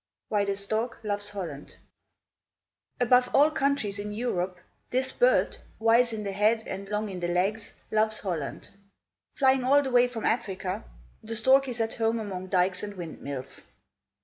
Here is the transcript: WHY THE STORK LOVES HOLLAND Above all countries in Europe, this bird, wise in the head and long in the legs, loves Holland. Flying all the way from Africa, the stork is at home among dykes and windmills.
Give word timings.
WHY 0.29 0.45
THE 0.45 0.55
STORK 0.55 0.97
LOVES 1.03 1.29
HOLLAND 1.29 1.75
Above 2.99 3.29
all 3.35 3.51
countries 3.51 3.99
in 3.99 4.11
Europe, 4.11 4.57
this 4.89 5.11
bird, 5.11 5.57
wise 5.77 6.11
in 6.11 6.23
the 6.23 6.31
head 6.31 6.63
and 6.67 6.89
long 6.89 7.07
in 7.07 7.19
the 7.19 7.27
legs, 7.27 7.75
loves 7.91 8.17
Holland. 8.17 8.71
Flying 9.35 9.63
all 9.63 9.83
the 9.83 9.91
way 9.91 10.07
from 10.07 10.25
Africa, 10.25 10.83
the 11.21 11.35
stork 11.35 11.67
is 11.67 11.79
at 11.79 11.93
home 11.93 12.17
among 12.19 12.47
dykes 12.47 12.81
and 12.81 12.95
windmills. 12.95 13.63